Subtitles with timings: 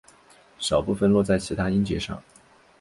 [0.57, 2.19] 少部分落在其它音节上。